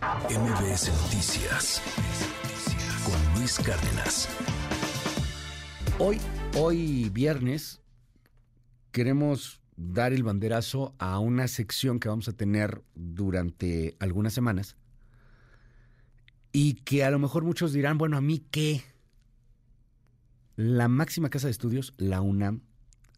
[0.00, 1.82] MBS Noticias
[3.04, 4.28] con Luis Cárdenas.
[5.98, 6.18] Hoy,
[6.56, 7.82] hoy viernes,
[8.92, 14.76] queremos dar el banderazo a una sección que vamos a tener durante algunas semanas
[16.50, 18.82] y que a lo mejor muchos dirán, bueno, ¿a mí qué?
[20.56, 22.62] La máxima casa de estudios, la UNAM,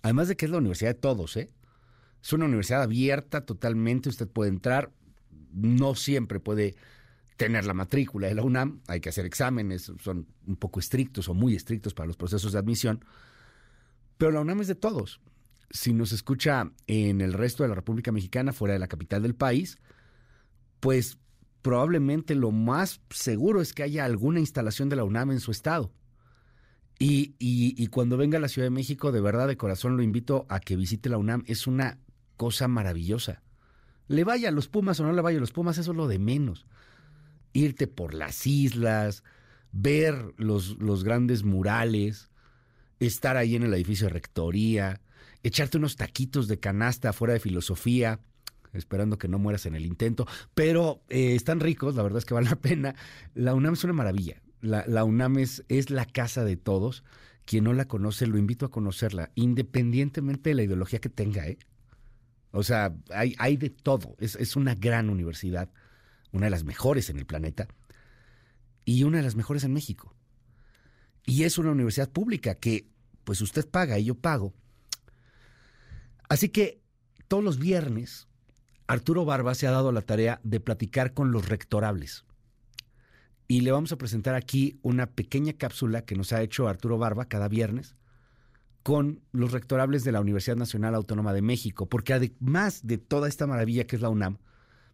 [0.00, 1.50] además de que es la universidad de todos, ¿eh?
[2.22, 4.92] Es una universidad abierta totalmente, usted puede entrar,
[5.52, 6.74] no siempre puede
[7.36, 11.34] tener la matrícula de la UNAM, hay que hacer exámenes, son un poco estrictos o
[11.34, 13.04] muy estrictos para los procesos de admisión,
[14.18, 15.20] pero la UNAM es de todos.
[15.70, 19.34] Si nos escucha en el resto de la República Mexicana, fuera de la capital del
[19.34, 19.78] país,
[20.80, 21.18] pues
[21.62, 25.92] probablemente lo más seguro es que haya alguna instalación de la UNAM en su estado.
[26.98, 30.44] Y, y, cuando venga a la Ciudad de México, de verdad, de corazón, lo invito
[30.50, 31.44] a que visite la UNAM.
[31.46, 31.98] Es una
[32.36, 33.42] cosa maravillosa.
[34.10, 36.08] Le vaya a los Pumas o no le vaya a los Pumas, eso es lo
[36.08, 36.66] de menos.
[37.52, 39.22] Irte por las islas,
[39.70, 42.28] ver los, los grandes murales,
[42.98, 45.00] estar ahí en el edificio de rectoría,
[45.44, 48.18] echarte unos taquitos de canasta fuera de filosofía,
[48.72, 52.34] esperando que no mueras en el intento, pero eh, están ricos, la verdad es que
[52.34, 52.96] vale la pena.
[53.34, 54.42] La UNAM es una maravilla.
[54.60, 57.04] La, la UNAM es, es, la casa de todos.
[57.44, 61.46] Quien no la conoce, lo invito a conocerla, independientemente de la ideología que tenga.
[61.46, 61.58] ¿eh?
[62.52, 64.16] O sea, hay, de todo.
[64.18, 65.70] Es, es una gran universidad,
[66.32, 67.68] una de las mejores en el planeta
[68.84, 70.14] y una de las mejores en México.
[71.26, 72.88] Y es una universidad pública que,
[73.24, 74.52] pues usted paga y yo pago.
[76.28, 76.80] Así que
[77.28, 78.28] todos los viernes
[78.90, 82.24] Arturo Barba se ha dado la tarea de platicar con los rectorables.
[83.46, 87.26] Y le vamos a presentar aquí una pequeña cápsula que nos ha hecho Arturo Barba
[87.26, 87.94] cada viernes
[88.82, 93.46] con los rectorables de la Universidad Nacional Autónoma de México, porque además de toda esta
[93.46, 94.38] maravilla que es la UNAM,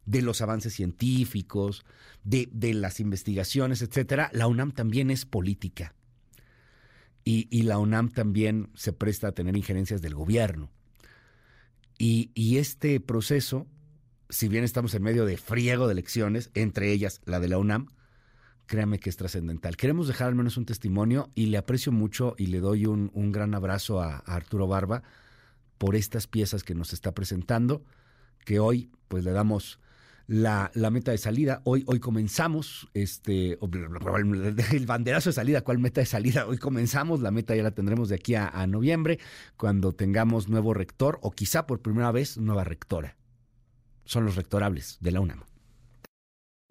[0.04, 1.84] de los avances científicos,
[2.22, 5.94] de, las investigaciones, etcétera, la UNAM también es política.
[7.24, 10.70] Y, y, la UNAM también se presta a tener injerencias del gobierno.
[11.98, 13.66] Y, y este proceso
[14.28, 17.90] si bien estamos en medio de friego de elecciones, entre ellas la de la UNAM,
[18.66, 19.76] créame que es trascendental.
[19.76, 23.54] Queremos dejar al menos un testimonio y le aprecio mucho y le doy un, gran
[23.54, 25.02] abrazo a, Arturo Barba
[25.78, 27.84] por estas piezas que nos está presentando,
[28.44, 29.78] que hoy pues le damos
[30.26, 31.60] la, meta de salida.
[31.64, 33.58] Hoy, hoy comenzamos, este,
[34.72, 36.46] el banderazo de salida, ¿cuál meta de salida?
[36.46, 39.18] Hoy comenzamos, la meta ya la tendremos de aquí a noviembre,
[39.56, 43.16] cuando tengamos nuevo rector o quizá por primera vez nueva rectora
[44.06, 45.42] son los rectorables de la UNAM.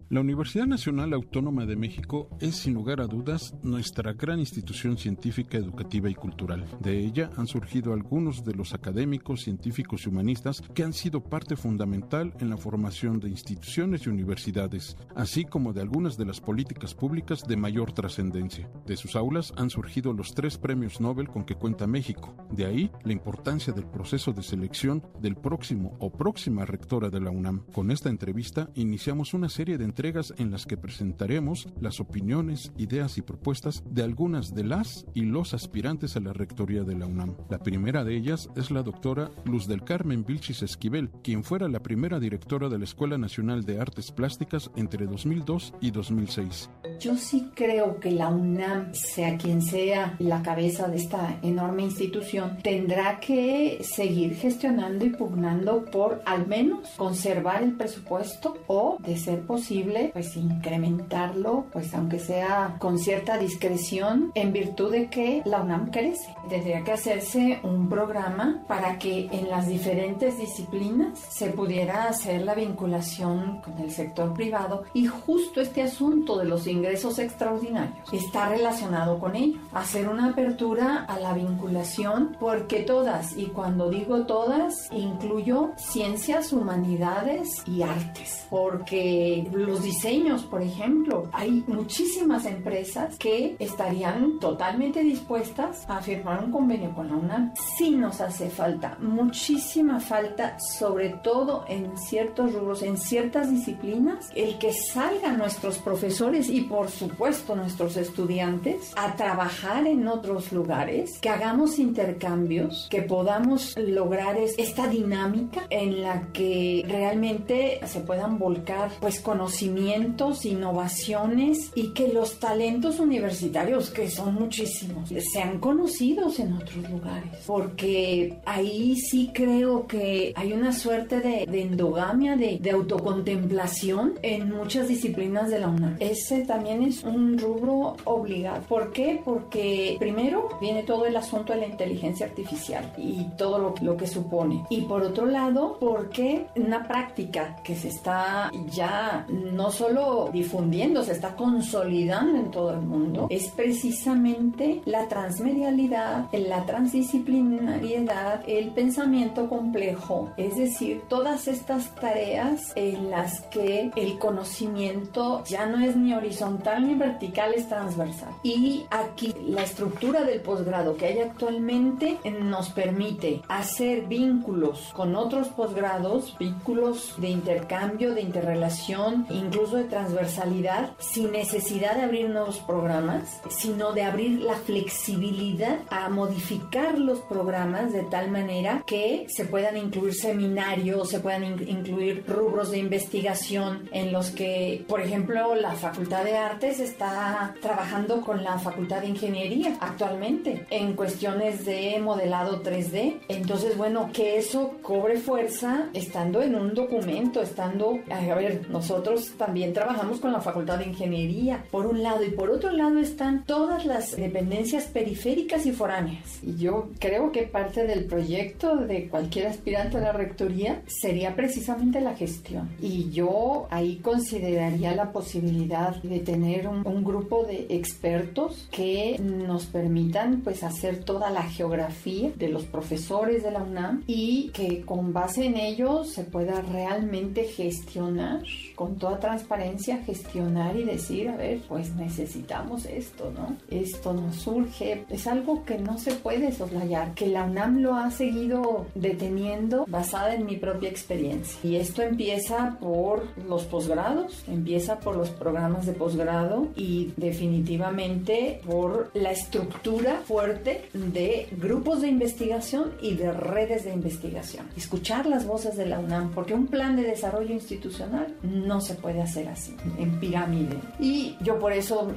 [0.08, 5.58] La Universidad Nacional Autónoma de México es sin lugar a dudas nuestra gran institución científica,
[5.58, 6.64] educativa y cultural.
[6.78, 11.56] De ella han surgido algunos de los académicos, científicos y humanistas que han sido parte
[11.56, 16.94] fundamental en la formación de instituciones y universidades, así como de algunas de las políticas
[16.94, 18.70] públicas de mayor trascendencia.
[18.86, 22.32] De sus aulas han surgido los tres premios Nobel con que cuenta México.
[22.52, 27.30] De ahí la importancia del proceso de selección del próximo o próxima rectora de la
[27.30, 27.66] UNAM.
[27.72, 33.16] Con esta entrevista iniciamos una serie de entregas en las que presentaremos las opiniones, ideas
[33.16, 37.36] y propuestas de algunas de las y los aspirantes a la rectoría de la UNAM.
[37.48, 41.80] La primera de ellas es la doctora Luz del Carmen Vilchis Esquivel, quien fuera la
[41.80, 46.68] primera directora de la Escuela Nacional de Artes Plásticas entre 2002 y 2006.
[47.00, 52.58] Yo sí creo que la UNAM, sea quien sea la cabeza de esta enorme institución,
[52.62, 59.42] tendrá que seguir gestionando y pugnando por al menos conservar el presupuesto o, de ser
[59.42, 59.75] posible,
[60.12, 66.34] pues incrementarlo, pues aunque sea con cierta discreción, en virtud de que la UNAM crece.
[66.48, 72.54] Tendría que hacerse un programa para que en las diferentes disciplinas se pudiera hacer la
[72.54, 79.18] vinculación con el sector privado y justo este asunto de los ingresos extraordinarios está relacionado
[79.18, 79.58] con ello.
[79.72, 87.62] Hacer una apertura a la vinculación porque todas, y cuando digo todas, incluyo ciencias, humanidades
[87.66, 91.28] y artes, porque los diseños, por ejemplo.
[91.32, 97.52] Hay muchísimas empresas que estarían totalmente dispuestas a firmar un convenio con la UNAM.
[97.76, 104.58] Sí nos hace falta, muchísima falta, sobre todo en ciertos rubros, en ciertas disciplinas, el
[104.58, 111.28] que salgan nuestros profesores y por supuesto nuestros estudiantes a trabajar en otros lugares, que
[111.28, 119.20] hagamos intercambios, que podamos lograr esta dinámica en la que realmente se puedan volcar pues
[119.20, 126.90] conocimientos conocimientos, innovaciones y que los talentos universitarios, que son muchísimos, sean conocidos en otros
[126.90, 127.30] lugares.
[127.46, 134.88] Porque ahí sí creo que hay una suerte de, endogamia, de, de, autocontemplación en muchas
[134.88, 135.96] disciplinas de la UNAM.
[136.00, 138.60] Ese también es un rubro obligado.
[138.68, 139.22] ¿Por qué?
[139.24, 144.06] Porque primero viene todo el asunto de la inteligencia artificial y todo lo, lo que
[144.06, 144.64] supone.
[144.68, 151.12] Y por otro lado, porque una práctica que se está ya no solo difundiendo, se
[151.12, 160.30] está consolidando en todo el mundo, es precisamente la transmedialidad, la transdisciplinariedad, el pensamiento complejo,
[160.36, 166.86] es decir, todas estas tareas en las que el conocimiento ya no es ni horizontal
[166.86, 168.30] ni vertical, es transversal.
[168.42, 175.48] Y aquí la estructura del posgrado que hay actualmente nos permite hacer vínculos con otros
[175.48, 183.40] posgrados, vínculos de intercambio, de interrelación, incluso de transversalidad, sin necesidad de abrir nuevos programas,
[183.48, 189.76] sino de abrir la flexibilidad a modificar los programas de tal manera que se puedan
[189.76, 196.24] incluir seminarios, se puedan incluir rubros de investigación en los que, por ejemplo, la Facultad
[196.24, 203.20] de Artes está trabajando con la Facultad de Ingeniería actualmente en cuestiones de modelado 3D.
[203.28, 209.72] Entonces, bueno, que eso cobre fuerza estando en un documento, estando, a ver, nosotros también
[209.72, 213.84] trabajamos con la Facultad de Ingeniería, por un lado, y por otro lado están todas
[213.84, 216.42] las dependencias periféricas y foráneas.
[216.42, 222.00] Y yo creo que parte del proyecto de cualquier aspirante a la rectoría sería precisamente
[222.00, 222.70] la gestión.
[222.80, 230.40] Y yo ahí consideraría la posibilidad de tener un, grupo de expertos que nos permitan
[230.40, 235.44] pues hacer toda la geografía de los profesores de la UNAM y que con base
[235.44, 238.42] en ello se pueda realmente gestionar
[238.74, 243.56] con toda transparencia, gestionar y decir, a ver, pues necesitamos esto, ¿no?
[243.70, 245.04] Esto nos surge.
[245.08, 250.34] Es algo que no se puede soslayar, que la UNAM lo ha seguido deteniendo basada
[250.34, 251.56] en mi propia experiencia.
[251.62, 259.12] Y esto empieza por los posgrados, empieza por los programas de posgrado y definitivamente por
[259.14, 264.66] la estructura fuerte de grupos de investigación y de redes de investigación.
[264.76, 269.22] Escuchar las voces de la UNAM, porque un plan de desarrollo institucional no se puede
[269.22, 270.78] hacer así, en pirámide.
[270.98, 272.10] Y yo por eso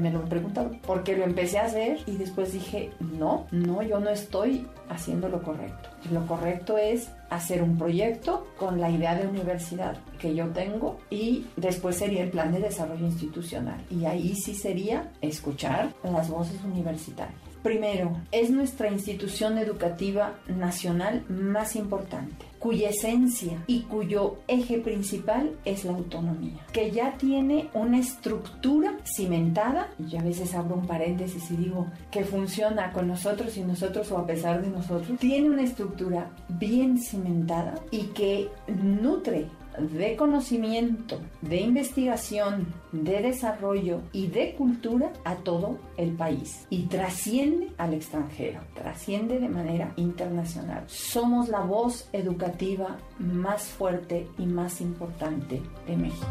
[0.00, 4.00] me lo he preguntado, porque lo empecé a hacer y después dije, no, no, yo
[4.00, 5.88] no estoy haciendo lo correcto.
[6.10, 11.46] Lo correcto es hacer un proyecto con la idea de universidad que yo tengo y
[11.56, 13.80] después sería el plan de desarrollo institucional.
[13.90, 17.36] Y ahí sí sería escuchar las voces universitarias.
[17.62, 25.84] Primero, es nuestra institución educativa nacional más importante, cuya esencia y cuyo eje principal es
[25.84, 31.56] la autonomía, que ya tiene una estructura cimentada, y a veces abro un paréntesis y
[31.56, 36.30] digo que funciona con nosotros y nosotros o a pesar de nosotros, tiene una estructura
[36.48, 39.48] bien cimentada y que nutre
[39.78, 47.72] de conocimiento, de investigación, de desarrollo y de cultura a todo el país y trasciende
[47.78, 50.84] al extranjero, trasciende de manera internacional.
[50.86, 56.26] Somos la voz educativa más fuerte y más importante de México.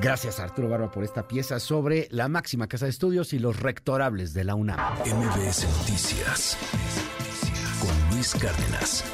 [0.00, 4.32] Gracias Arturo Barba por esta pieza sobre la máxima casa de estudios y los rectorables
[4.32, 4.78] de la UNAM.
[5.04, 6.56] MBS Noticias
[7.80, 9.04] con Luis Cárdenas.